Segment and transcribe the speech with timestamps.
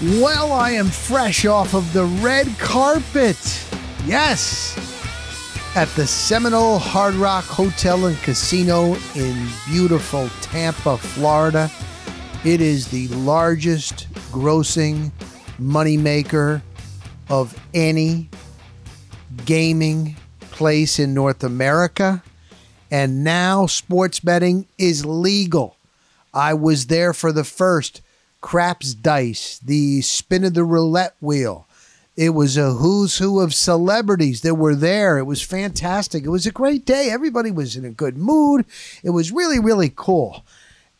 [0.00, 3.36] Well, I am fresh off of the red carpet.
[4.06, 4.76] Yes.
[5.74, 11.68] At the Seminole Hard Rock Hotel and Casino in beautiful Tampa, Florida.
[12.44, 15.10] It is the largest grossing
[15.60, 16.62] moneymaker
[17.28, 18.30] of any
[19.46, 20.14] gaming
[20.52, 22.22] place in North America.
[22.88, 25.74] And now sports betting is legal.
[26.32, 28.00] I was there for the first
[28.40, 31.66] craps dice, the spin of the roulette wheel.
[32.16, 35.18] It was a who's who of celebrities that were there.
[35.18, 36.24] It was fantastic.
[36.24, 37.10] It was a great day.
[37.10, 38.64] Everybody was in a good mood.
[39.04, 40.44] It was really, really cool.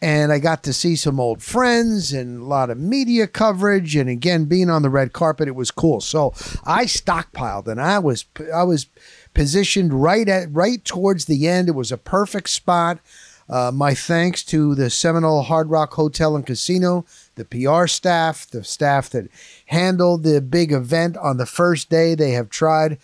[0.01, 3.97] And I got to see some old friends and a lot of media coverage.
[3.97, 6.01] And again, being on the red carpet, it was cool.
[6.01, 6.35] So
[6.65, 8.25] I stockpiled and I was
[8.55, 8.87] I was
[9.35, 11.69] positioned right at right towards the end.
[11.69, 13.01] It was a perfect spot.
[13.49, 18.63] Uh, my thanks to the Seminole Hard Rock Hotel and Casino, the PR staff, the
[18.63, 19.29] staff that
[19.67, 22.15] handled the big event on the first day.
[22.15, 22.99] They have tried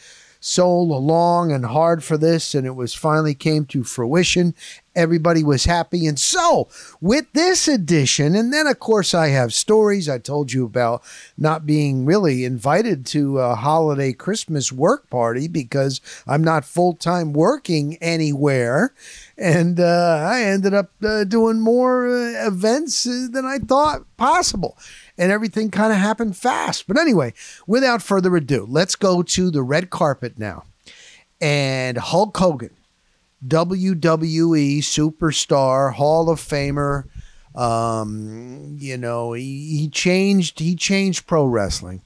[0.47, 4.55] so long and hard for this, and it was finally came to fruition.
[4.95, 6.06] Everybody was happy.
[6.06, 6.69] And so,
[7.00, 11.03] with this edition, and then of course, I have stories I told you about
[11.39, 17.33] not being really invited to a holiday Christmas work party because I'm not full time
[17.33, 18.92] working anywhere.
[19.39, 24.77] And uh, I ended up uh, doing more uh, events uh, than I thought possible.
[25.17, 26.87] And everything kind of happened fast.
[26.89, 27.34] But anyway,
[27.67, 30.65] without further ado, let's go to the red carpet now.
[31.41, 32.77] And Hulk Hogan
[33.47, 37.05] WWE superstar, Hall of Famer.
[37.55, 42.03] Um, you know, he, he changed he changed pro wrestling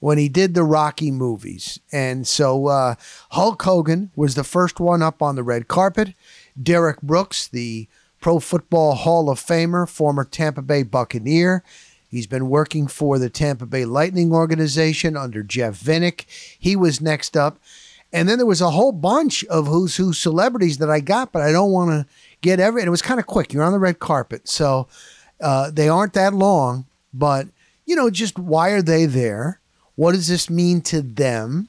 [0.00, 1.78] when he did the Rocky movies.
[1.92, 2.96] And so uh,
[3.30, 6.14] Hulk Hogan was the first one up on the red carpet.
[6.60, 7.88] Derrick Brooks, the
[8.20, 11.62] Pro Football Hall of Famer, former Tampa Bay Buccaneer.
[12.10, 16.24] He's been working for the Tampa Bay Lightning organization under Jeff Vinik.
[16.58, 17.58] He was next up.
[18.12, 21.42] And then there was a whole bunch of who's who celebrities that I got, but
[21.42, 22.80] I don't want to get every.
[22.80, 23.52] And it was kind of quick.
[23.52, 24.88] You're on the red carpet, so
[25.40, 26.86] uh, they aren't that long.
[27.14, 27.46] But
[27.86, 29.60] you know, just why are they there?
[29.94, 31.68] What does this mean to them?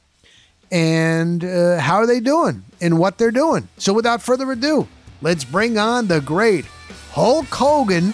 [0.71, 2.63] And uh, how are they doing?
[2.79, 3.67] And what they're doing?
[3.77, 4.87] So, without further ado,
[5.21, 6.65] let's bring on the great
[7.11, 8.13] Hulk Hogan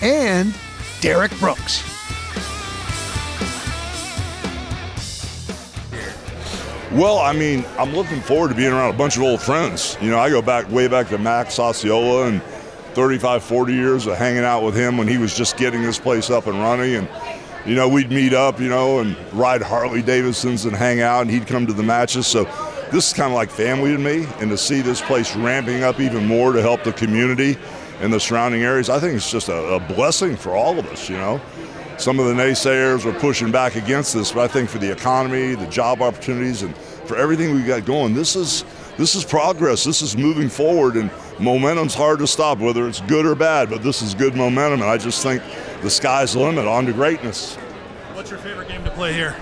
[0.00, 0.54] and
[1.00, 1.82] Derrick Brooks.
[6.92, 9.96] Well, I mean, I'm looking forward to being around a bunch of old friends.
[10.02, 12.42] You know, I go back way back to Max Osceola and
[12.94, 16.28] 35, 40 years of hanging out with him when he was just getting this place
[16.28, 16.96] up and running.
[16.96, 17.08] And,
[17.64, 21.30] you know, we'd meet up, you know, and ride Harley Davidsons and hang out, and
[21.30, 22.26] he'd come to the matches.
[22.26, 22.44] So
[22.90, 24.26] this is kind of like family to me.
[24.40, 27.56] And to see this place ramping up even more to help the community
[28.00, 31.08] and the surrounding areas, I think it's just a, a blessing for all of us,
[31.08, 31.40] you know
[32.00, 35.54] some of the naysayers were pushing back against this, but I think for the economy,
[35.54, 38.64] the job opportunities, and for everything we got going, this is
[38.96, 39.84] this is progress.
[39.84, 43.70] This is moving forward, and momentum's hard to stop, whether it's good or bad.
[43.70, 45.42] But this is good momentum, and I just think
[45.82, 47.56] the sky's the limit on to greatness.
[48.14, 49.36] What's your favorite game to play here?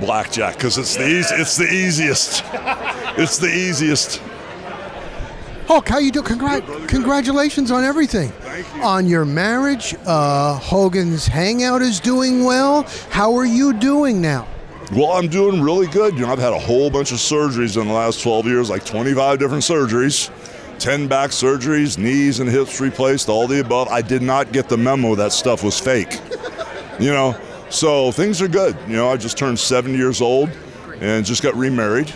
[0.00, 2.42] Blackjack, because it's the easy, it's the easiest.
[3.18, 4.22] it's the easiest.
[5.68, 6.22] Hulk, how you do?
[6.22, 8.32] Congrat- congratulations on everything.
[8.74, 8.82] you.
[8.82, 12.86] On your marriage, uh, Hogan's Hangout is doing well.
[13.10, 14.48] How are you doing now?
[14.92, 16.14] Well, I'm doing really good.
[16.14, 18.86] You know, I've had a whole bunch of surgeries in the last 12 years, like
[18.86, 20.30] 25 different surgeries,
[20.78, 23.88] 10 back surgeries, knees and hips replaced, all the above.
[23.88, 26.18] I did not get the memo that stuff was fake.
[26.98, 27.36] you know,
[27.68, 28.74] so things are good.
[28.86, 30.48] You know, I just turned 70 years old
[31.02, 32.10] and just got remarried,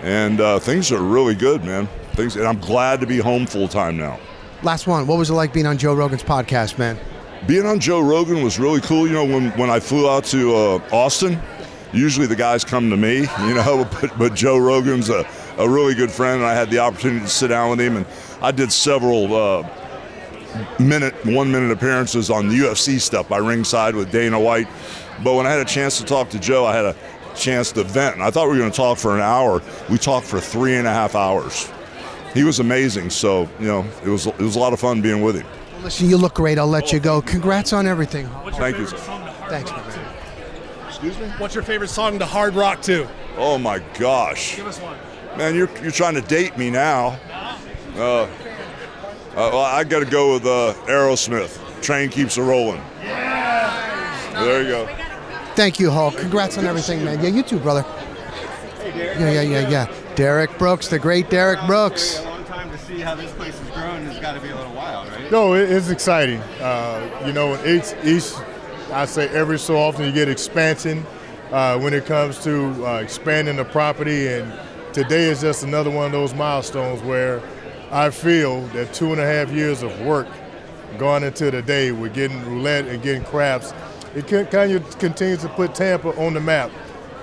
[0.00, 1.86] and uh, things are really good, man.
[2.16, 4.18] Things, and I'm glad to be home full time now.
[4.62, 5.06] Last one.
[5.06, 6.98] What was it like being on Joe Rogan's podcast, man?
[7.46, 9.06] Being on Joe Rogan was really cool.
[9.06, 11.38] You know, when, when I flew out to uh, Austin,
[11.92, 15.28] usually the guys come to me, you know, but, but Joe Rogan's a,
[15.58, 18.06] a really good friend, and I had the opportunity to sit down with him, and
[18.40, 19.68] I did several uh,
[20.78, 24.68] minute, one minute appearances on the UFC stuff by ringside with Dana White.
[25.22, 26.96] But when I had a chance to talk to Joe, I had a
[27.34, 29.62] chance to vent, and I thought we were going to talk for an hour.
[29.90, 31.70] We talked for three and a half hours.
[32.36, 35.22] He was amazing, so you know, it was it was a lot of fun being
[35.22, 35.46] with him.
[35.82, 36.58] Listen, you look great.
[36.58, 37.22] I'll let you go.
[37.22, 38.26] Congrats on everything.
[38.26, 38.54] Hulk.
[38.54, 39.06] Thank you, favorite sir.
[39.06, 40.14] song to hard Thanks, my man.
[40.86, 41.28] Excuse me.
[41.38, 43.08] What's your favorite song to hard rock to?
[43.36, 44.56] Oh my gosh.
[44.56, 44.96] Give us one.
[45.36, 47.18] Man, you're, you're trying to date me now.
[47.94, 48.28] Uh, uh,
[49.34, 51.82] well, I got to go with uh, Aerosmith.
[51.82, 52.82] Train keeps a rolling.
[53.02, 54.44] Yeah.
[54.44, 54.96] There you go.
[55.54, 56.16] Thank you, Hulk.
[56.16, 57.22] Congrats on everything, man.
[57.22, 57.84] Yeah, you too, brother.
[58.84, 59.92] Yeah, yeah, yeah, yeah.
[60.14, 62.18] Derrick Brooks, the great Derrick Brooks.
[62.18, 64.56] A long time to see how this place has grown has got to be a
[64.56, 65.30] little wild, right?
[65.30, 66.40] No, it, it's exciting.
[66.60, 68.32] Uh, you know, each each
[68.90, 71.06] I say every so often you get expansion
[71.52, 74.52] uh, when it comes to uh, expanding the property, and
[74.92, 77.40] today is just another one of those milestones where
[77.92, 80.26] I feel that two and a half years of work
[80.98, 83.72] gone into the day with getting roulette and getting craps,
[84.16, 86.72] it kind of continues to put Tampa on the map.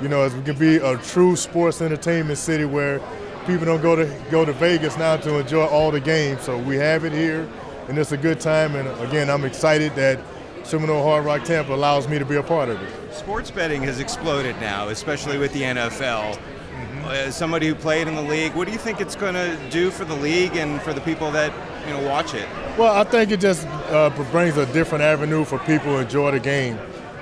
[0.02, 3.02] You know, as we can be a true sports entertainment city where
[3.46, 6.42] people don't go to go to Vegas now to enjoy all the games.
[6.42, 7.48] So we have it here,
[7.88, 8.76] and it's a good time.
[8.76, 10.20] And again, I'm excited that
[10.64, 13.14] Seminole Hard Rock Tampa allows me to be a part of it.
[13.14, 16.36] Sports betting has exploded now, especially with the NFL.
[16.36, 17.06] Mm-hmm.
[17.06, 19.92] As somebody who played in the league, what do you think it's going to do
[19.92, 21.54] for the league and for the people that
[21.86, 22.48] you know watch it?
[22.78, 26.40] Well, I think it just uh, brings a different avenue for people to enjoy the
[26.40, 26.80] game,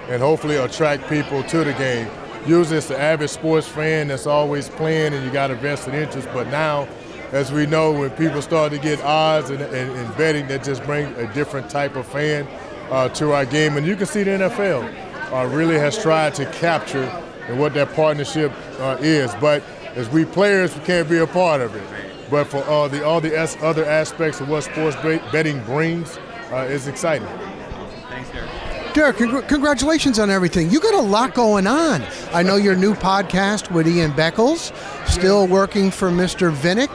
[0.08, 2.08] and hopefully attract people to the game.
[2.46, 6.28] Usually, it's the average sports fan that's always playing, and you got a vested interest.
[6.34, 6.88] But now,
[7.32, 10.84] as we know, when people start to get odds and, and, and betting, that just
[10.84, 12.48] brings a different type of fan
[12.90, 13.78] uh, to our game.
[13.78, 17.04] And you can see the NFL uh, really has tried to capture
[17.48, 19.34] and what that partnership uh, is.
[19.36, 19.64] But
[19.96, 21.84] as we players, we can't be a part of it.
[22.30, 24.96] But for all the all the other aspects of what sports
[25.32, 26.18] betting brings,
[26.52, 27.28] uh, is exciting.
[28.10, 28.61] Thanks, Derrick.
[28.94, 30.70] Derrick, congr- congratulations on everything.
[30.70, 32.04] You got a lot going on.
[32.34, 34.76] I know your new podcast with Ian Beckles,
[35.08, 36.54] still working for Mr.
[36.54, 36.90] Vinik.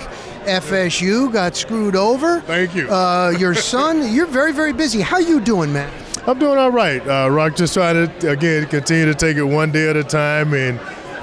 [0.45, 2.41] FSU got screwed over.
[2.43, 2.89] Thank you.
[2.89, 5.01] Uh, your son, you're very, very busy.
[5.01, 5.91] How you doing, man?
[6.27, 7.01] I'm doing all right.
[7.07, 10.53] Uh, Rock just trying to again continue to take it one day at a time,
[10.55, 10.79] and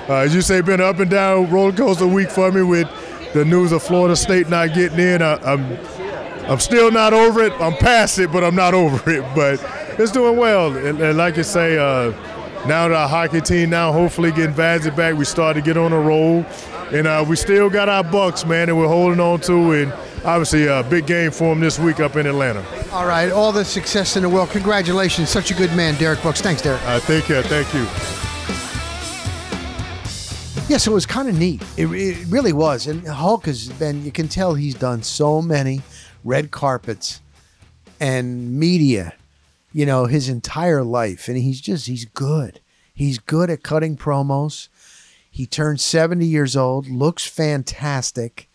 [0.09, 2.87] uh, as you say, been up and down roller coaster week for me with
[3.33, 5.21] the news of Florida State not getting in.
[5.21, 5.77] I, I'm
[6.49, 7.53] I'm still not over it.
[7.53, 9.23] I'm past it, but I'm not over it.
[9.35, 9.59] But
[9.99, 12.11] it's doing well, and, and like you say, uh,
[12.67, 15.91] now that our hockey team now hopefully getting Vazzy back, we start to get on
[15.91, 16.45] a roll.
[16.91, 19.71] And uh, we still got our Bucs, man, that we're holding on to.
[19.71, 19.91] And
[20.23, 22.63] obviously, a big game for them this week up in Atlanta.
[22.91, 24.49] All right, all the success in the world.
[24.51, 25.29] Congratulations.
[25.29, 26.39] Such a good man, Derrick Brooks.
[26.39, 26.81] Thanks, Derrick.
[26.85, 27.41] Uh, take care.
[27.41, 27.81] Thank you.
[30.69, 31.63] Yeah, so it was kind of neat.
[31.77, 32.85] It, it really was.
[32.87, 35.81] And Hulk has been, you can tell he's done so many
[36.23, 37.21] red carpets
[37.99, 39.13] and media,
[39.73, 41.27] you know, his entire life.
[41.27, 42.61] And he's just, he's good.
[42.93, 44.69] He's good at cutting promos.
[45.29, 48.47] He turned 70 years old, looks fantastic,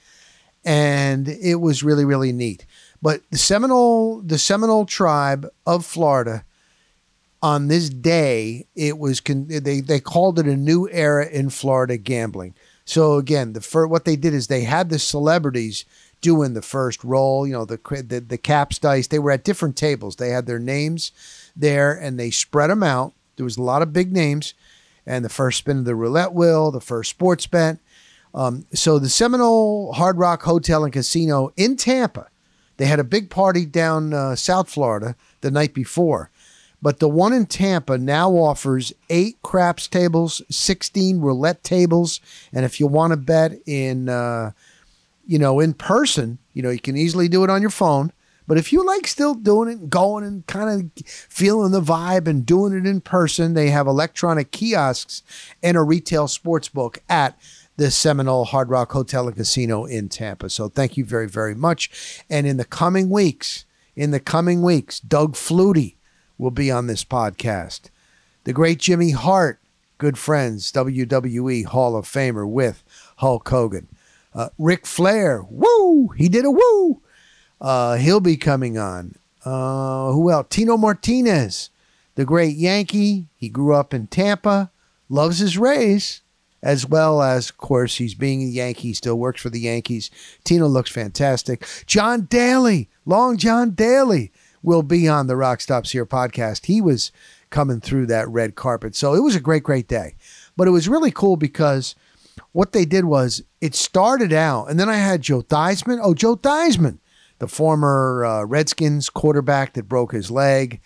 [0.64, 2.64] and it was really, really neat.
[3.02, 6.44] But the Seminole, the Seminole tribe of Florida,
[7.42, 12.54] on this day, it was they they called it a new era in Florida gambling.
[12.84, 15.84] So again, the first, what they did is they had the celebrities
[16.20, 17.46] doing the first roll.
[17.46, 19.06] You know, the the, the craps dice.
[19.06, 20.16] They were at different tables.
[20.16, 21.12] They had their names
[21.56, 23.12] there, and they spread them out.
[23.36, 24.54] There was a lot of big names,
[25.06, 27.78] and the first spin of the roulette wheel, the first sports bet.
[28.34, 32.28] Um, so the Seminole Hard Rock Hotel and Casino in Tampa,
[32.76, 36.30] they had a big party down uh, South Florida the night before.
[36.80, 42.20] But the one in Tampa now offers eight craps tables, 16 roulette tables.
[42.52, 44.52] And if you want to bet in, uh,
[45.28, 48.12] you know, in person, you know, you can easily do it on your phone.
[48.48, 52.46] But if you like still doing it, going and kind of feeling the vibe and
[52.46, 55.22] doing it in person, they have electronic kiosks
[55.62, 57.38] and a retail sports book at
[57.76, 60.48] the Seminole Hard Rock Hotel and Casino in Tampa.
[60.48, 62.24] So thank you very, very much.
[62.30, 65.96] And in the coming weeks, in the coming weeks, Doug Flutie
[66.38, 67.90] will be on this podcast.
[68.44, 69.60] The great Jimmy Hart,
[69.98, 72.82] good friends, WWE Hall of Famer with
[73.16, 73.88] Hulk Hogan.
[74.38, 77.02] Uh, Ric Flair, woo, he did a woo
[77.60, 79.14] uh, he'll be coming on.
[79.44, 80.46] Uh, who else?
[80.50, 81.70] Tino Martinez,
[82.14, 83.26] the great Yankee.
[83.36, 84.70] He grew up in Tampa,
[85.08, 86.22] loves his Rays,
[86.62, 90.10] as well as, of course, he's being a Yankee, still works for the Yankees.
[90.44, 91.66] Tino looks fantastic.
[91.86, 96.66] John Daly, Long John Daly, will be on the Rock Stops Here podcast.
[96.66, 97.12] He was
[97.50, 98.94] coming through that red carpet.
[98.94, 100.16] So it was a great, great day.
[100.56, 101.94] But it was really cool because
[102.52, 106.00] what they did was it started out, and then I had Joe Theismann.
[106.02, 106.98] Oh, Joe Theismann
[107.38, 110.80] the former uh, Redskins quarterback that broke his leg,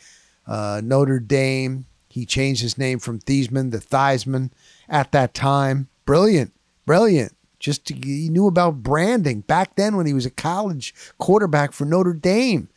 [0.46, 1.86] uh, Notre Dame.
[2.08, 4.50] He changed his name from Theismann to Theismann
[4.88, 5.88] at that time.
[6.04, 6.52] Brilliant,
[6.84, 7.34] brilliant.
[7.58, 11.84] Just to, he knew about branding back then when he was a college quarterback for
[11.84, 12.68] Notre Dame.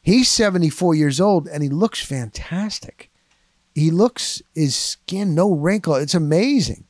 [0.00, 3.10] He's 74 years old and he looks fantastic.
[3.74, 5.94] He looks his skin no wrinkle.
[5.96, 6.84] It's amazing.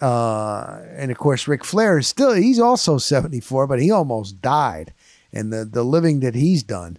[0.00, 4.92] Uh, and of course, Ric Flair is still, he's also 74, but he almost died
[5.36, 6.98] and the the living that he's done.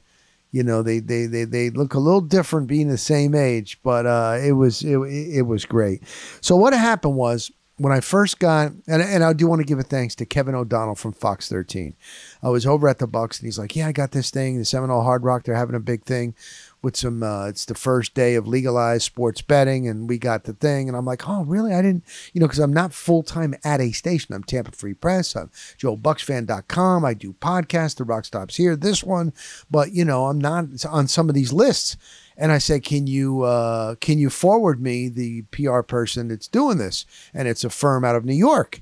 [0.52, 4.06] You know, they they they, they look a little different being the same age, but
[4.06, 6.04] uh, it was it, it was great.
[6.42, 9.78] So what happened was when I first got, and, and I do want to give
[9.78, 11.96] a thanks to Kevin O'Donnell from Fox 13.
[12.42, 14.66] I was over at the Bucs, and he's like, "Yeah, I got this thing, the
[14.66, 15.44] Seminole Hard Rock.
[15.44, 16.34] They're having a big thing.
[16.82, 17.24] With some.
[17.24, 20.96] Uh, it's the first day of legalized sports betting, and we got the thing, and
[20.96, 21.74] I'm like, oh, really?
[21.74, 22.04] I didn't,
[22.34, 24.36] you know, because I'm not full time at a station.
[24.36, 25.36] I'm Tampa Free Press.
[25.36, 27.04] I'm JoeBucsFan.com.
[27.04, 27.96] I do podcasts.
[27.96, 28.76] The Rock Stops here.
[28.76, 29.34] This one,
[29.72, 31.98] but you know, I'm not on some of these lists.
[32.38, 36.78] And I said, "Can you uh, can you forward me the PR person that's doing
[36.78, 38.82] this?" And it's a firm out of New York.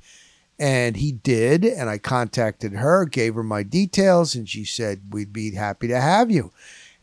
[0.58, 5.34] And he did, and I contacted her, gave her my details, and she said, "We'd
[5.34, 6.52] be happy to have you."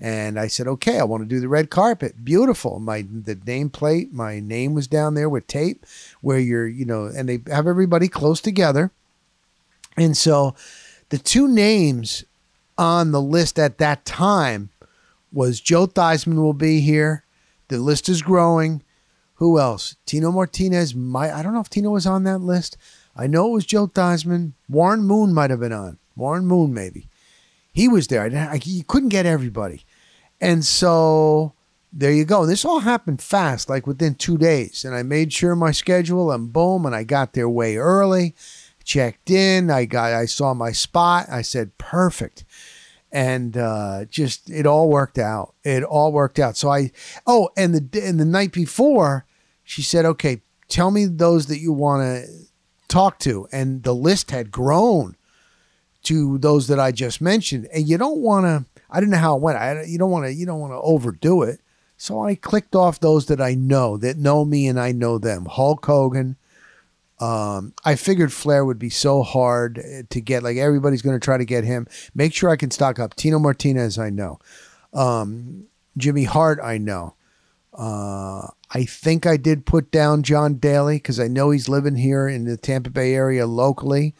[0.02, 2.24] And I said, "Okay, I want to do the red carpet.
[2.24, 2.80] Beautiful.
[2.80, 5.86] My the nameplate, my name was down there with tape,
[6.20, 8.90] where you're, you know, and they have everybody close together.
[9.96, 10.56] And so,
[11.10, 12.24] the two names
[12.76, 14.70] on the list at that time
[15.32, 17.24] was Joe Theismann will be here.
[17.68, 18.82] The list is growing.
[19.34, 19.94] Who else?
[20.04, 20.96] Tino Martinez.
[20.96, 22.76] My I don't know if Tino was on that list.
[23.14, 24.54] I know it was Joe Theismann.
[24.68, 25.98] Warren Moon might have been on.
[26.16, 27.06] Warren Moon, maybe.
[27.72, 28.22] He was there.
[28.22, 29.84] I, I, you couldn't get everybody.
[30.42, 31.54] And so
[31.92, 32.44] there you go.
[32.44, 34.84] This all happened fast, like within two days.
[34.84, 38.34] And I made sure my schedule and boom, and I got there way early,
[38.82, 39.70] checked in.
[39.70, 41.28] I got I saw my spot.
[41.30, 42.44] I said, perfect.
[43.12, 45.54] And uh, just it all worked out.
[45.62, 46.56] It all worked out.
[46.56, 46.90] So I
[47.26, 49.26] oh, and the and the night before,
[49.62, 52.26] she said, Okay, tell me those that you want to
[52.88, 53.46] talk to.
[53.52, 55.16] And the list had grown
[56.04, 57.68] to those that I just mentioned.
[57.72, 59.58] And you don't want to, I don't know how it went.
[59.58, 61.60] I, you don't want to, you don't want to overdo it.
[61.96, 65.46] So I clicked off those that I know, that know me and I know them.
[65.46, 66.36] Hulk Hogan.
[67.20, 70.42] Um, I figured Flair would be so hard to get.
[70.42, 71.86] Like everybody's going to try to get him.
[72.14, 73.14] Make sure I can stock up.
[73.14, 74.40] Tino Martinez, I know.
[74.92, 77.14] Um, Jimmy Hart, I know.
[77.72, 82.28] Uh, I think I did put down John Daly because I know he's living here
[82.28, 84.14] in the Tampa Bay area locally.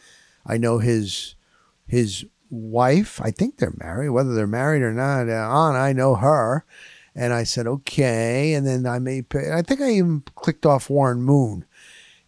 [0.45, 1.35] I know his
[1.87, 3.19] his wife.
[3.21, 4.09] I think they're married.
[4.09, 6.65] Whether they're married or not, uh, on I know her.
[7.15, 8.53] And I said okay.
[8.53, 9.23] And then I may.
[9.51, 11.65] I think I even clicked off Warren Moon,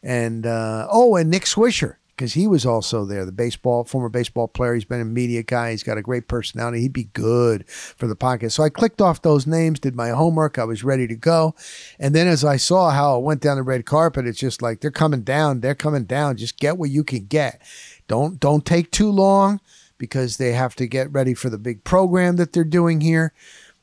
[0.03, 4.47] and uh, oh, and Nick Swisher because he was also there, the baseball former baseball
[4.47, 4.73] player.
[4.73, 5.71] He's been a media guy.
[5.71, 6.81] He's got a great personality.
[6.81, 8.53] He'd be good for the podcast.
[8.53, 10.57] So I clicked off those names, did my homework.
[10.57, 11.55] I was ready to go,
[11.99, 14.81] and then as I saw how it went down the red carpet, it's just like
[14.81, 15.59] they're coming down.
[15.59, 16.37] They're coming down.
[16.37, 17.61] Just get what you can get.
[18.07, 19.59] Don't don't take too long
[19.97, 23.33] because they have to get ready for the big program that they're doing here.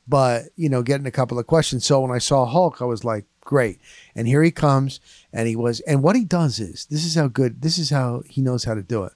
[0.07, 1.85] But you know, getting a couple of questions.
[1.85, 3.79] So when I saw Hulk, I was like, great.
[4.15, 4.99] And here he comes
[5.33, 8.21] and he was and what he does is this is how good this is how
[8.27, 9.13] he knows how to do it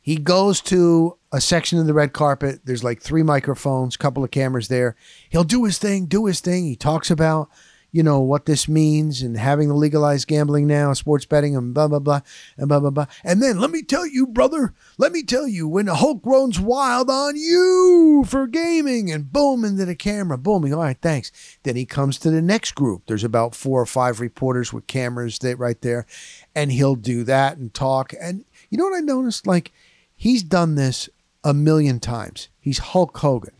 [0.00, 4.30] he goes to a section of the red carpet there's like three microphones couple of
[4.30, 4.96] cameras there
[5.28, 7.50] he'll do his thing do his thing he talks about
[7.92, 11.88] you know what this means and having the legalized gambling now, sports betting and blah
[11.88, 12.20] blah blah
[12.56, 13.06] and blah blah blah.
[13.24, 17.10] And then let me tell you, brother, let me tell you, when Hulk runs wild
[17.10, 20.72] on you for gaming and boom into the camera, booming.
[20.72, 21.32] All right, thanks.
[21.62, 23.02] Then he comes to the next group.
[23.06, 26.06] There's about four or five reporters with cameras that right there,
[26.54, 28.12] and he'll do that and talk.
[28.20, 29.46] And you know what I noticed?
[29.46, 29.72] Like
[30.14, 31.08] he's done this
[31.42, 32.48] a million times.
[32.60, 33.54] He's Hulk Hogan.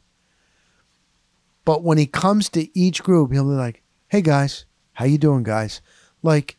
[1.64, 4.64] But when he comes to each group, he'll be like, hey guys,
[4.94, 5.80] how you doing, guys?
[6.20, 6.58] Like,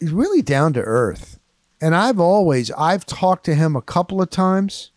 [0.00, 1.38] he's really down to earth.
[1.80, 4.90] And I've always, I've talked to him a couple of times,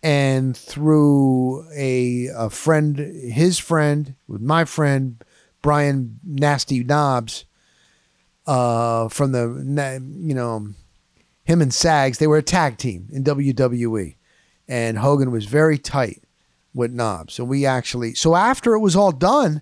[0.00, 5.24] and through a, a friend, his friend, with my friend,
[5.60, 7.46] Brian Nasty Knobbs,
[8.46, 9.48] uh, from the,
[10.20, 10.68] you know,
[11.42, 14.14] him and Sags, they were a tag team in WWE.
[14.68, 16.22] And Hogan was very tight
[16.72, 17.40] with Knobbs.
[17.40, 19.60] And we actually, so after it was all done,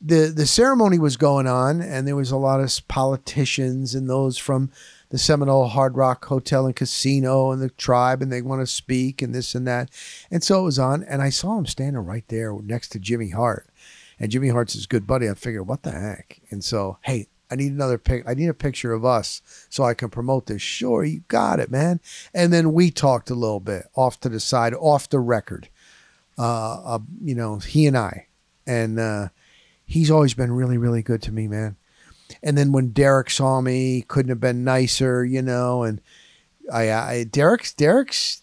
[0.00, 4.38] the the ceremony was going on, and there was a lot of politicians and those
[4.38, 4.70] from
[5.10, 9.22] the Seminole Hard Rock Hotel and Casino and the tribe, and they want to speak
[9.22, 9.90] and this and that.
[10.30, 13.30] And so it was on, and I saw him standing right there next to Jimmy
[13.30, 13.68] Hart,
[14.20, 15.28] and Jimmy Hart's his good buddy.
[15.28, 16.40] I figured, what the heck?
[16.50, 18.24] And so, hey, I need another pic.
[18.28, 19.40] I need a picture of us
[19.70, 20.60] so I can promote this.
[20.60, 22.00] Sure, you got it, man.
[22.34, 25.70] And then we talked a little bit off to the side, off the record.
[26.36, 28.28] Uh, uh you know, he and I,
[28.64, 29.00] and.
[29.00, 29.28] uh
[29.88, 31.76] he's always been really, really good to me, man.
[32.42, 35.82] And then when Derrick saw me, couldn't have been nicer, you know.
[35.82, 36.00] And
[36.72, 38.42] I, I Derrick's Derrick's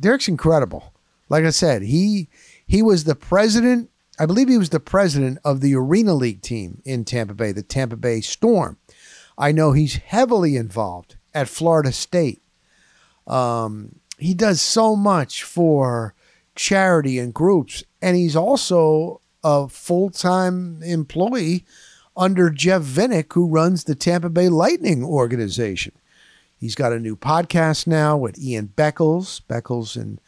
[0.00, 0.94] Derrick's incredible.
[1.28, 2.28] Like I said, he
[2.66, 3.90] he was the president.
[4.18, 7.64] I believe he was the president of the Arena League team in Tampa Bay, the
[7.64, 8.78] Tampa Bay Storm.
[9.36, 12.40] I know he's heavily involved at Florida State.
[13.26, 16.14] Um, he does so much for
[16.54, 21.64] charity and groups, and he's also a full time employee
[22.16, 25.92] under Jeff Vinik, who runs the Tampa Bay Lightning organization.
[26.58, 30.18] He's got a new podcast now with Ian Beckles, Beckles and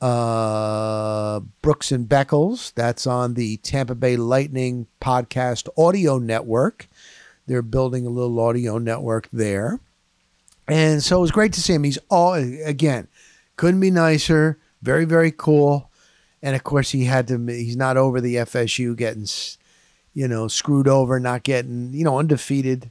[0.00, 2.72] uh, Brooks and Beckles.
[2.74, 6.88] That's on the Tampa Bay Lightning podcast audio network.
[7.46, 9.80] They're building a little audio network there.
[10.68, 11.82] And so it was great to see him.
[11.82, 13.08] He's all, again,
[13.56, 14.58] couldn't be nicer.
[14.82, 15.87] Very, very cool.
[16.42, 19.26] And of course, he had to, he's not over the FSU getting,
[20.14, 22.90] you know, screwed over, not getting, you know, undefeated.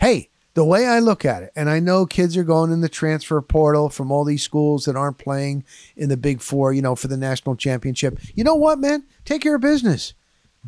[0.00, 2.88] Hey, the way I look at it, and I know kids are going in the
[2.88, 5.64] transfer portal from all these schools that aren't playing
[5.96, 8.18] in the Big Four, you know, for the national championship.
[8.34, 9.04] You know what, man?
[9.24, 10.14] Take care of business.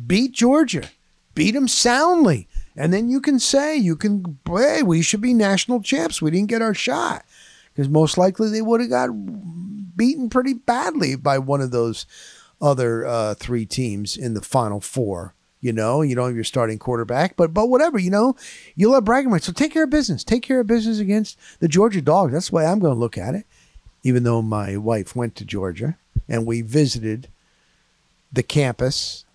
[0.07, 0.89] Beat Georgia.
[1.35, 2.47] Beat them soundly.
[2.77, 6.21] And then you can say, you can, hey, we should be national champs.
[6.21, 7.25] We didn't get our shot.
[7.73, 9.09] Because most likely they would have got
[9.95, 12.05] beaten pretty badly by one of those
[12.61, 15.35] other uh, three teams in the final four.
[15.59, 18.35] You know, you don't have your starting quarterback, but but whatever, you know,
[18.75, 19.45] you'll have bragging rights.
[19.45, 20.23] So take care of business.
[20.23, 22.33] Take care of business against the Georgia Dogs.
[22.33, 23.45] That's the way I'm going to look at it.
[24.03, 27.27] Even though my wife went to Georgia and we visited
[28.33, 29.25] the campus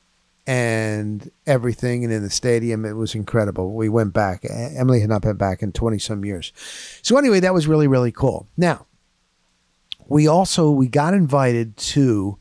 [0.46, 5.22] and everything and in the stadium it was incredible we went back emily had not
[5.22, 6.52] been back in 20 some years
[7.02, 8.86] so anyway that was really really cool now
[10.08, 12.38] we also we got invited to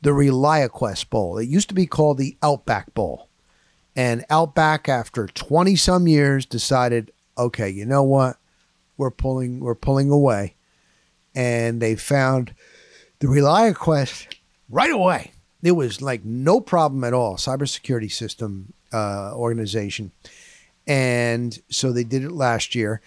[0.00, 1.38] the ReliaQuest Bowl.
[1.38, 3.28] It used to be called the Outback Bowl.
[3.94, 8.36] And Outback, after 20 some years, decided, okay, you know what?
[8.96, 10.54] We're pulling we're pulling away.
[11.34, 12.54] And they found
[13.20, 14.34] the ReliaQuest
[14.68, 15.32] right away.
[15.62, 17.36] It was like no problem at all.
[17.36, 20.12] Cybersecurity system uh, organization.
[20.86, 23.00] And so they did it last year.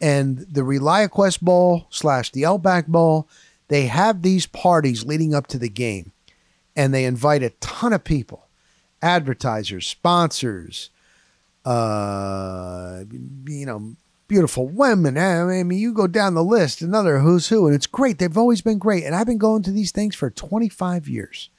[0.00, 3.28] And the ReliaQuest Bowl slash the Outback Bowl,
[3.68, 6.12] they have these parties leading up to the game
[6.74, 8.46] and they invite a ton of people
[9.02, 10.90] advertisers, sponsors,
[11.64, 13.04] uh,
[13.46, 13.94] you know,
[14.28, 15.18] beautiful women.
[15.18, 18.18] I mean, you go down the list, another who's who, and it's great.
[18.18, 19.04] They've always been great.
[19.04, 21.50] And I've been going to these things for 25 years.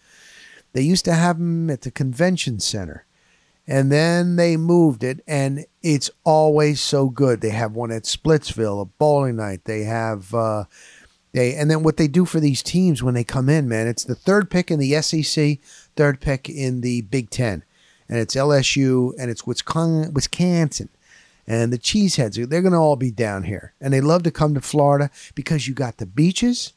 [0.74, 3.06] They used to have them at the convention center,
[3.72, 7.40] and then they moved it, and it's always so good.
[7.40, 9.64] They have one at Splitsville, a bowling night.
[9.64, 10.66] They have, uh,
[11.32, 14.04] they and then what they do for these teams when they come in, man, it's
[14.04, 15.60] the third pick in the SEC,
[15.96, 17.64] third pick in the Big Ten,
[18.10, 20.90] and it's LSU and it's Wisconsin,
[21.48, 22.50] and the Cheeseheads.
[22.50, 25.70] They're going to all be down here, and they love to come to Florida because
[25.70, 26.74] you got the beaches,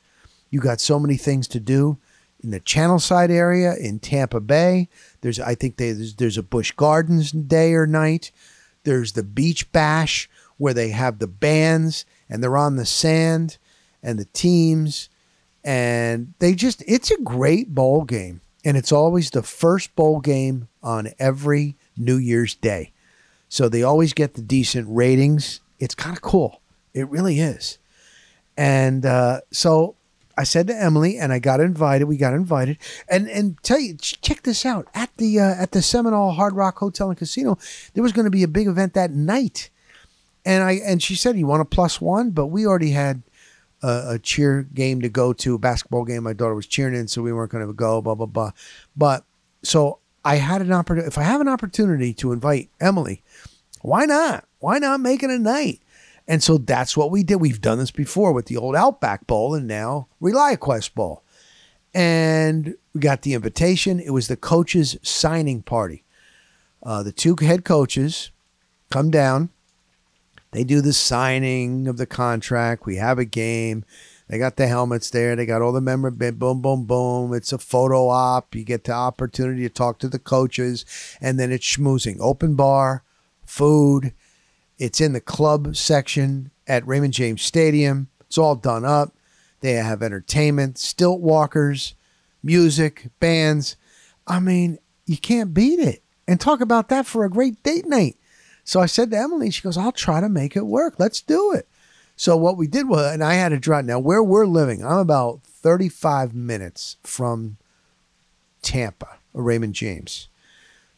[0.48, 1.98] you got so many things to do
[2.44, 4.88] in the Channel Side area in Tampa Bay.
[5.24, 8.30] There's I think they, there's, there's a Busch Gardens day or night.
[8.82, 13.56] There's the Beach Bash where they have the bands and they're on the sand
[14.02, 15.08] and the teams.
[15.64, 18.42] And they just, it's a great bowl game.
[18.66, 22.92] And it's always the first bowl game on every New Year's Day.
[23.48, 25.62] So they always get the decent ratings.
[25.78, 26.60] It's kind of cool.
[26.92, 27.78] It really is.
[28.58, 29.96] And uh, so
[30.36, 32.06] I said to Emily, and I got invited.
[32.06, 35.82] We got invited, and and tell you, check this out at the uh, at the
[35.82, 37.58] Seminole Hard Rock Hotel and Casino.
[37.92, 39.70] There was going to be a big event that night,
[40.44, 43.22] and I and she said, "You want a plus one?" But we already had
[43.84, 47.06] a, a, cheer game to go to, a basketball game my daughter was cheering in,
[47.06, 48.50] so we weren't going to go, blah, blah, blah.
[48.96, 49.24] But
[49.62, 51.06] so I had an opportunity.
[51.06, 53.22] If I have an opportunity to invite Emily,
[53.82, 54.46] why not?
[54.58, 55.80] Why not make it a night?
[56.26, 57.36] And so that's what we did.
[57.36, 61.22] We've done this before with the old Outback Bowl and now ReliaQuest Bowl.
[61.92, 64.00] And we got the invitation.
[64.00, 66.04] It was the coaches' signing party.
[66.82, 68.30] Uh, the two head coaches
[68.90, 69.50] come down
[70.54, 72.86] they do the signing of the contract.
[72.86, 73.84] We have a game.
[74.28, 75.34] They got the helmets there.
[75.34, 76.30] They got all the memorabilia.
[76.30, 77.34] Boom, boom, boom.
[77.34, 78.54] It's a photo op.
[78.54, 80.84] You get the opportunity to talk to the coaches,
[81.20, 82.18] and then it's schmoozing.
[82.20, 83.02] Open bar,
[83.44, 84.12] food.
[84.78, 88.08] It's in the club section at Raymond James Stadium.
[88.20, 89.14] It's all done up.
[89.60, 91.94] They have entertainment, stilt walkers,
[92.42, 93.76] music, bands.
[94.26, 96.02] I mean, you can't beat it.
[96.26, 98.16] And talk about that for a great date night.
[98.64, 100.94] So I said to Emily, she goes, I'll try to make it work.
[100.98, 101.68] Let's do it.
[102.16, 103.84] So what we did was, and I had to drive.
[103.84, 107.58] Now, where we're living, I'm about 35 minutes from
[108.62, 110.28] Tampa, Raymond James.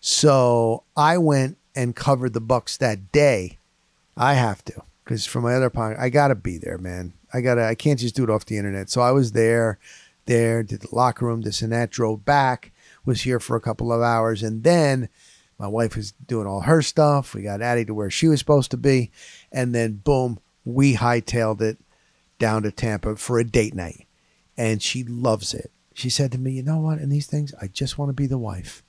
[0.00, 3.58] So I went and covered the Bucs that day.
[4.16, 7.14] I have to, because for my other part, I gotta be there, man.
[7.33, 7.64] I gotta.
[7.64, 8.88] I can't just do it off the internet.
[8.90, 9.79] So I was there,
[10.26, 11.90] there, did the locker room, this and that.
[11.90, 12.72] Drove back,
[13.05, 15.09] was here for a couple of hours, and then
[15.59, 17.35] my wife was doing all her stuff.
[17.35, 19.11] We got Addie to where she was supposed to be.
[19.50, 21.79] And then, boom, we hightailed it
[22.38, 24.07] down to Tampa for a date night.
[24.59, 25.70] And she loves it.
[25.94, 26.98] She said to me, You know what?
[26.98, 28.83] In these things, I just want to be the wife.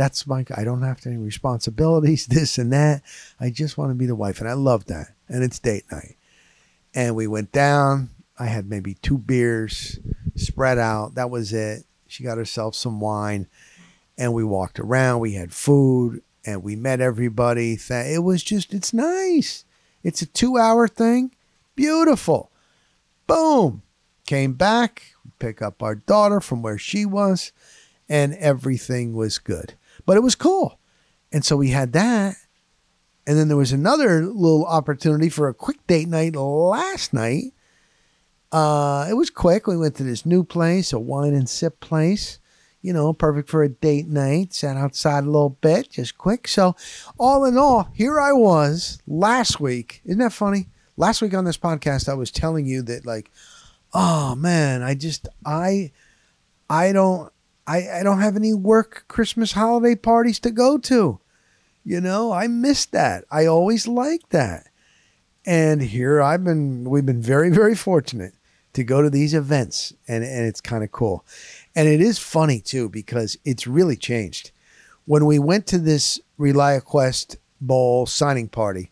[0.00, 3.02] That's my, I don't have any responsibilities, this and that.
[3.38, 4.40] I just want to be the wife.
[4.40, 5.08] And I love that.
[5.28, 6.16] And it's date night.
[6.94, 8.08] And we went down.
[8.38, 9.98] I had maybe two beers
[10.36, 11.16] spread out.
[11.16, 11.84] That was it.
[12.06, 13.46] She got herself some wine,
[14.16, 15.20] and we walked around.
[15.20, 17.78] We had food, and we met everybody.
[17.90, 19.66] It was just, it's nice.
[20.02, 21.34] It's a two hour thing.
[21.76, 22.50] Beautiful.
[23.26, 23.82] Boom.
[24.24, 27.52] Came back, pick up our daughter from where she was,
[28.08, 29.74] and everything was good.
[30.10, 30.80] But it was cool.
[31.30, 32.34] And so we had that.
[33.28, 37.54] And then there was another little opportunity for a quick date night last night.
[38.50, 39.68] Uh, it was quick.
[39.68, 42.40] We went to this new place, a wine and sip place.
[42.82, 44.52] You know, perfect for a date night.
[44.52, 46.48] Sat outside a little bit, just quick.
[46.48, 46.74] So,
[47.16, 50.00] all in all, here I was last week.
[50.04, 50.70] Isn't that funny?
[50.96, 53.30] Last week on this podcast, I was telling you that, like,
[53.94, 55.92] oh man, I just I
[56.68, 57.32] I don't
[57.66, 61.20] I, I don't have any work Christmas holiday parties to go to.
[61.84, 63.24] You know, I miss that.
[63.30, 64.66] I always liked that.
[65.46, 68.34] And here I've been we've been very, very fortunate
[68.72, 71.24] to go to these events and, and it's kind of cool.
[71.74, 74.52] And it is funny too, because it's really changed.
[75.06, 78.90] When we went to this ReliaQuest Bowl signing party,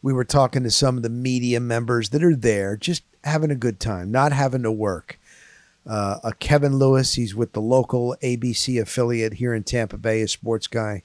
[0.00, 3.56] we were talking to some of the media members that are there, just having a
[3.56, 5.18] good time, not having to work.
[5.86, 10.28] Uh, a Kevin Lewis, he's with the local ABC affiliate here in Tampa Bay, a
[10.28, 11.02] sports guy.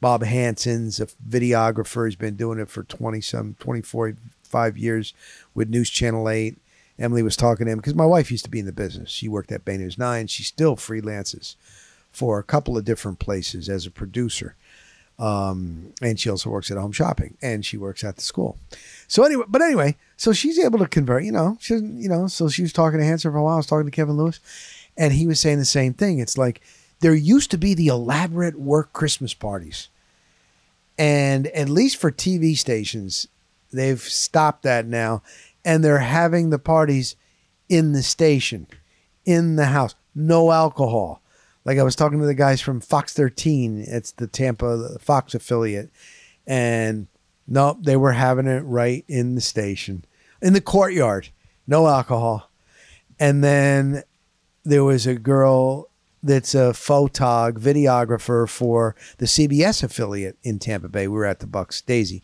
[0.00, 2.06] Bob Hanson's a videographer.
[2.06, 5.14] He's been doing it for 20 some, 24, five years
[5.54, 6.58] with News Channel 8.
[6.98, 9.10] Emily was talking to him because my wife used to be in the business.
[9.10, 10.26] She worked at Bay News 9.
[10.28, 11.56] She still freelances
[12.10, 14.56] for a couple of different places as a producer.
[15.18, 18.58] Um, and she also works at home shopping and she works at the school.
[19.08, 22.26] So anyway, but anyway, so she's able to convert, you know, she doesn't, you know,
[22.26, 23.54] so she was talking to Hanson for a while.
[23.54, 24.40] I was talking to Kevin Lewis
[24.96, 26.18] and he was saying the same thing.
[26.18, 26.60] It's like
[27.00, 29.88] there used to be the elaborate work Christmas parties.
[30.98, 33.28] And at least for TV stations,
[33.72, 35.22] they've stopped that now
[35.64, 37.16] and they're having the parties
[37.68, 38.66] in the station,
[39.24, 41.20] in the house, no alcohol.
[41.66, 45.90] Like I was talking to the guys from Fox 13, it's the Tampa Fox affiliate,
[46.46, 47.08] and
[47.48, 50.04] nope, they were having it right in the station,
[50.40, 51.30] in the courtyard,
[51.66, 52.52] no alcohol.
[53.18, 54.04] And then
[54.62, 55.88] there was a girl
[56.22, 61.08] that's a photog videographer for the CBS affiliate in Tampa Bay.
[61.08, 62.22] We were at the Bucks Daisy,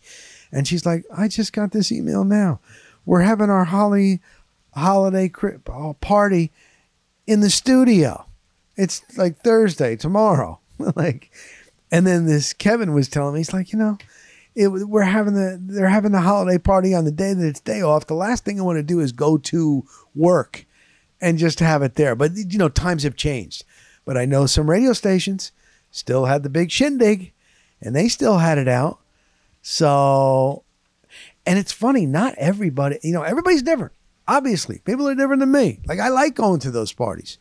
[0.52, 2.60] and she's like, "I just got this email now.
[3.04, 4.20] We're having our holly
[4.72, 5.32] holiday
[5.66, 6.52] uh, party
[7.26, 8.26] in the studio.
[8.76, 10.60] It's like Thursday tomorrow.
[10.96, 11.30] like,
[11.90, 13.98] and then this Kevin was telling me, he's like, you know,
[14.54, 17.82] it, we're having the they're having the holiday party on the day that it's day
[17.82, 18.06] off.
[18.06, 20.66] The last thing I want to do is go to work
[21.20, 22.14] and just have it there.
[22.14, 23.64] But you know, times have changed.
[24.04, 25.52] But I know some radio stations
[25.90, 27.32] still had the big shindig,
[27.80, 28.98] and they still had it out.
[29.62, 30.64] So,
[31.46, 33.92] and it's funny, not everybody, you know, everybody's different.
[34.26, 35.80] Obviously, people are different than me.
[35.86, 37.38] Like I like going to those parties.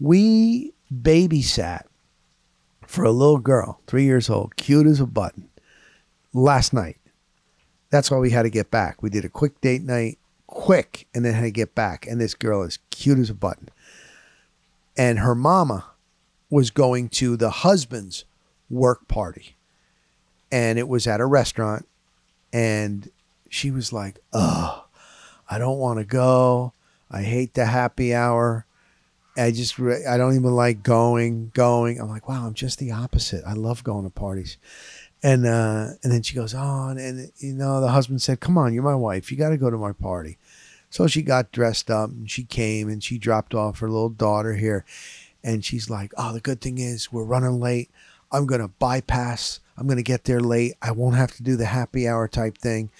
[0.00, 1.82] We babysat
[2.86, 5.48] for a little girl, three years old, cute as a button,
[6.32, 6.98] last night.
[7.90, 9.02] That's why we had to get back.
[9.02, 12.06] We did a quick date night, quick, and then had to get back.
[12.06, 13.68] And this girl is cute as a button.
[14.96, 15.86] And her mama
[16.50, 18.24] was going to the husband's
[18.70, 19.56] work party.
[20.50, 21.86] And it was at a restaurant.
[22.52, 23.10] And
[23.48, 24.86] she was like, oh,
[25.48, 26.72] I don't want to go.
[27.10, 28.66] I hate the happy hour.
[29.38, 32.00] I just, re- I don't even like going, going.
[32.00, 33.44] I'm like, wow, I'm just the opposite.
[33.46, 34.56] I love going to parties.
[35.22, 38.72] And uh, and then she goes on, and you know, the husband said, "Come on,
[38.72, 39.32] you're my wife.
[39.32, 40.38] You got to go to my party."
[40.90, 44.54] So she got dressed up and she came and she dropped off her little daughter
[44.54, 44.84] here,
[45.42, 47.90] and she's like, "Oh, the good thing is we're running late.
[48.30, 49.60] I'm gonna bypass.
[49.76, 50.74] I'm gonna get there late.
[50.80, 52.90] I won't have to do the happy hour type thing,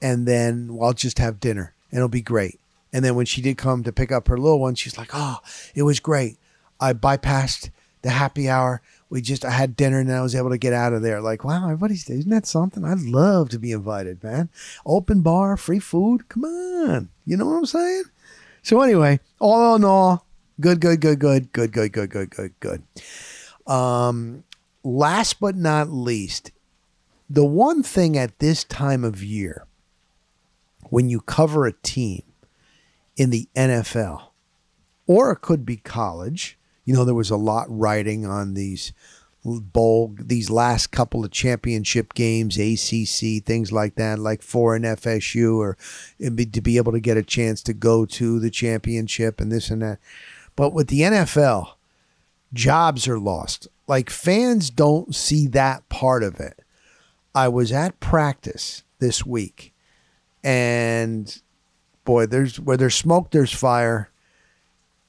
[0.00, 2.59] and then I'll just have dinner, and it'll be great."
[2.92, 5.38] And then when she did come to pick up her little one, she's like, "Oh,
[5.74, 6.38] it was great.
[6.80, 7.70] I bypassed
[8.02, 8.82] the happy hour.
[9.08, 11.20] We just I had dinner and I was able to get out of there.
[11.20, 12.84] Like, wow, everybody's isn't that something?
[12.84, 14.48] I'd love to be invited, man.
[14.86, 16.28] Open bar, free food.
[16.28, 17.08] Come on.
[17.26, 18.04] You know what I'm saying?
[18.62, 20.26] So anyway, all in all,
[20.60, 22.82] good, good, good, good, good, good, good, good, good, good.
[23.66, 24.44] Um,
[24.84, 26.52] last but not least,
[27.28, 29.66] the one thing at this time of year
[30.90, 32.22] when you cover a team
[33.20, 34.28] in the NFL,
[35.06, 36.58] or it could be college.
[36.86, 38.94] You know, there was a lot riding on these
[39.44, 45.58] bowl, these last couple of championship games, ACC, things like that, like for an FSU,
[45.58, 45.76] or
[46.34, 49.68] be- to be able to get a chance to go to the championship and this
[49.68, 49.98] and that.
[50.56, 51.74] But with the NFL,
[52.54, 53.68] jobs are lost.
[53.86, 56.62] Like fans don't see that part of it.
[57.34, 59.74] I was at practice this week,
[60.42, 61.38] and
[62.04, 64.10] boy, there's where there's smoke, there's fire.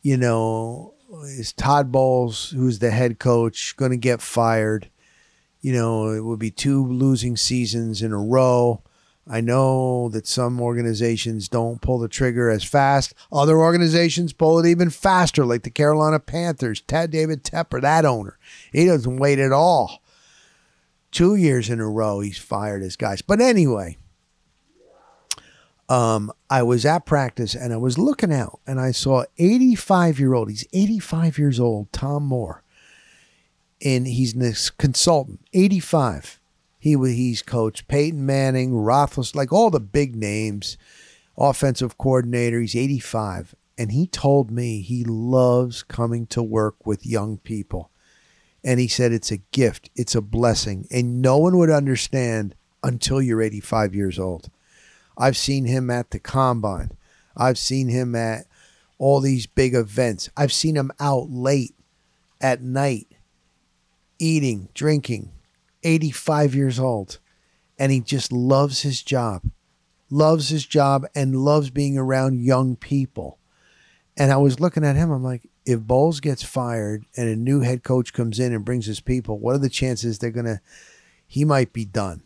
[0.01, 4.89] You know, is Todd Bowles, who's the head coach, going to get fired?
[5.61, 8.81] You know, it would be two losing seasons in a row.
[9.29, 13.13] I know that some organizations don't pull the trigger as fast.
[13.31, 16.81] Other organizations pull it even faster, like the Carolina Panthers.
[16.81, 18.39] Ted David Tepper, that owner,
[18.71, 20.01] he doesn't wait at all.
[21.11, 23.21] Two years in a row, he's fired his guys.
[23.21, 23.97] But anyway,
[25.91, 30.33] um, I was at practice and I was looking out and I saw 85 year
[30.33, 32.63] old, he's 85 years old, Tom Moore.
[33.83, 36.39] And he's this consultant, 85.
[36.79, 40.77] He he's coached Peyton Manning, Roethlisberger, like all the big names,
[41.37, 42.61] offensive coordinator.
[42.61, 47.91] He's 85, and he told me he loves coming to work with young people,
[48.63, 53.21] and he said it's a gift, it's a blessing, and no one would understand until
[53.21, 54.49] you're 85 years old.
[55.17, 56.91] I've seen him at the combine.
[57.35, 58.45] I've seen him at
[58.97, 60.29] all these big events.
[60.37, 61.75] I've seen him out late
[62.39, 63.07] at night
[64.21, 65.31] eating, drinking,
[65.83, 67.17] 85 years old.
[67.79, 69.43] And he just loves his job,
[70.11, 73.39] loves his job, and loves being around young people.
[74.15, 77.61] And I was looking at him, I'm like, if Bowles gets fired and a new
[77.61, 80.61] head coach comes in and brings his people, what are the chances they're going to,
[81.25, 82.21] he might be done,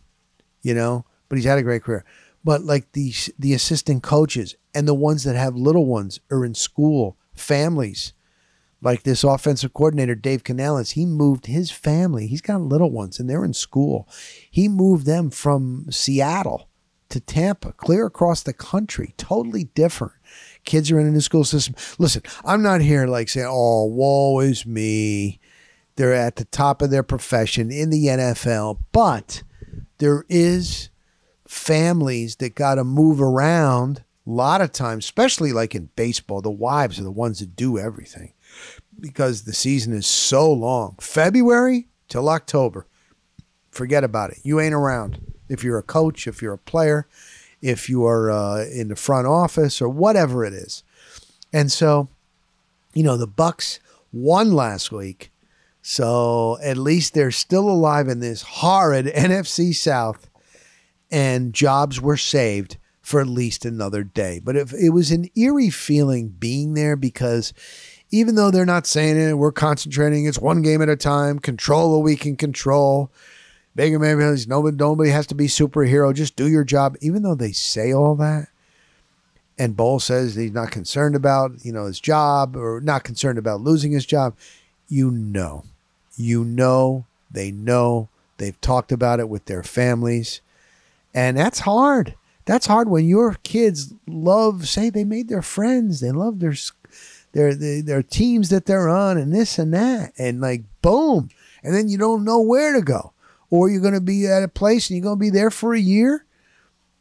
[0.62, 1.06] you know?
[1.30, 2.04] But he's had a great career.
[2.46, 6.54] But like the, the assistant coaches and the ones that have little ones are in
[6.54, 8.14] school, families,
[8.82, 12.28] like this offensive coordinator, Dave Canales, he moved his family.
[12.28, 14.08] He's got little ones and they're in school.
[14.50, 16.70] He moved them from Seattle
[17.10, 20.14] to Tampa, clear across the country, totally different.
[20.66, 21.74] Kids are in a new school system.
[21.98, 25.40] Listen, I'm not here like saying, oh, woe is me.
[25.96, 29.42] They're at the top of their profession in the NFL, but
[29.98, 30.90] there is
[31.48, 36.42] families that got to move around a lot of times, especially like in baseball.
[36.42, 38.34] The wives are the ones that do everything
[39.00, 40.96] because the season is so long.
[41.00, 42.88] February till October.
[43.72, 44.40] Forget about it.
[44.44, 45.34] You ain't around.
[45.50, 47.08] If you're a coach, if you're a player,
[47.62, 50.84] if you are uh, in the front office or whatever it is.
[51.54, 52.10] And so,
[52.94, 53.80] you know, the Bucs
[54.12, 55.32] won last week.
[55.82, 60.30] So at least they're still alive in this horrid NFC South
[61.12, 64.42] and jobs were saved for at least another day.
[64.44, 67.54] But if it was an eerie feeling being there because
[68.12, 70.26] even though they're not saying it, we're concentrating.
[70.26, 71.40] It's one game at a time.
[71.40, 73.12] Control what we can control.
[73.76, 76.14] Baker Mayfield, nobody, nobody has to be superhero.
[76.14, 76.96] Just do your job.
[77.02, 78.48] Even though they say all that,
[79.58, 83.62] and Bowles says he's not concerned about you know his job or not concerned about
[83.62, 84.36] losing his job,
[84.88, 85.66] you know,
[86.18, 88.10] you know, they know.
[88.38, 90.42] They've talked about it with their families,
[91.16, 92.14] and that's hard.
[92.44, 94.68] That's hard when your kids love.
[94.68, 96.02] Say they made their friends.
[96.02, 96.54] They love their
[97.36, 101.30] their, their teams that they're on and this and that and like boom
[101.64, 103.12] and then you don't know where to go
[103.50, 105.74] or you're going to be at a place and you're going to be there for
[105.74, 106.26] a year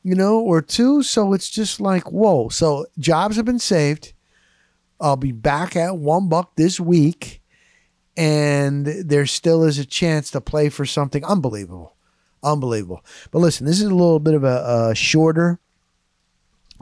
[0.03, 4.12] you know or two so it's just like whoa so jobs have been saved
[5.00, 7.40] i'll be back at one buck this week
[8.16, 11.94] and there still is a chance to play for something unbelievable
[12.45, 15.59] unbelievable but listen this is a little bit of a, a shorter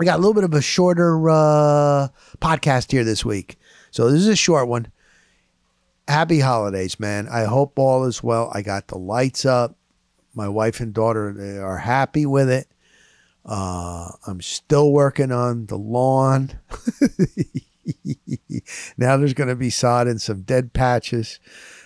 [0.03, 2.09] we got a little bit of a shorter uh,
[2.41, 3.59] podcast here this week.
[3.91, 4.91] So this is a short one.
[6.09, 7.29] Happy holidays, man.
[7.29, 8.51] I hope all is well.
[8.55, 9.77] I got the lights up.
[10.35, 12.69] My wife and daughter are happy with it.
[13.45, 16.51] Uh, I'm still working on the lawn.
[18.97, 21.39] now there's going to be sod and some dead patches.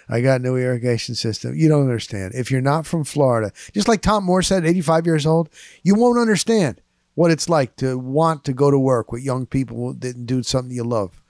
[0.09, 1.57] I got no irrigation system.
[1.57, 2.35] You don't understand.
[2.35, 5.49] If you're not from Florida, just like Tom Moore said, 85 years old,
[5.83, 6.81] you won't understand
[7.14, 10.75] what it's like to want to go to work with young people that do something
[10.75, 11.23] you love.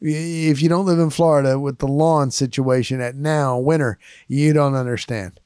[0.00, 3.98] If you don't live in Florida with the lawn situation at now, winter,
[4.28, 5.40] you don't understand.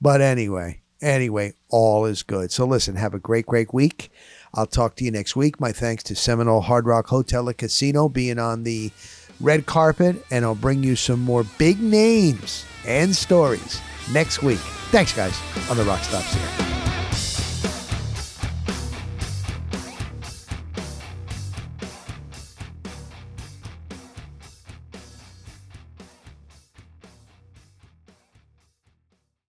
[0.00, 2.52] But anyway, anyway, all is good.
[2.52, 4.10] So listen, have a great, great week.
[4.54, 5.58] I'll talk to you next week.
[5.58, 8.92] My thanks to Seminole Hard Rock Hotel and Casino being on the
[9.40, 13.80] red carpet, and I'll bring you some more big names and stories
[14.12, 14.60] next week.
[14.90, 15.38] Thanks, guys,
[15.70, 16.73] on the Rock Stops here.